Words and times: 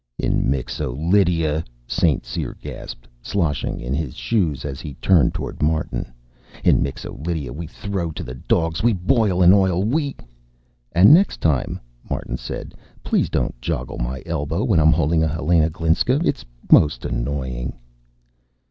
"In 0.17 0.49
Mixo 0.49 0.95
Lydia," 0.95 1.63
St. 1.85 2.25
Cyr 2.25 2.55
gasped, 2.59 3.07
sloshing 3.21 3.79
in 3.79 3.93
his 3.93 4.15
shoes 4.15 4.65
as 4.65 4.81
he 4.81 4.95
turned 4.95 5.35
toward 5.35 5.61
Martin, 5.61 6.11
"in 6.63 6.81
Mixo 6.81 7.21
Lydia 7.23 7.53
we 7.53 7.67
throw 7.67 8.09
to 8.13 8.23
the 8.23 8.33
dogs 8.33 8.81
we 8.81 8.93
boil 8.93 9.43
in 9.43 9.53
oil 9.53 9.83
we" 9.83 10.15
"And 10.93 11.13
next 11.13 11.39
time," 11.39 11.79
Martin 12.09 12.37
said, 12.37 12.73
"please 13.03 13.29
don't 13.29 13.53
joggle 13.61 13.99
my 13.99 14.23
elbow 14.25 14.63
when 14.63 14.79
I'm 14.79 14.91
holding 14.91 15.21
a 15.23 15.27
Helena 15.27 15.69
Glinska. 15.69 16.19
It's 16.25 16.45
most 16.71 17.05
annoying." 17.05 17.73